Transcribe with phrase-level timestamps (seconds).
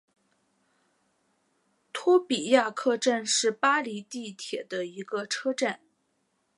[1.93, 5.79] 托比亚克站是巴黎地铁的一个车站。